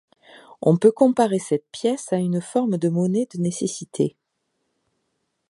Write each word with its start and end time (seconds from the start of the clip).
On 0.63 0.77
peut 0.77 0.91
comparer 0.91 1.37
cette 1.37 1.69
pièce 1.69 2.11
à 2.11 2.15
une 2.15 2.41
forme 2.41 2.79
de 2.79 2.89
monnaie 2.89 3.27
de 3.35 3.39
nécessité. 3.39 4.15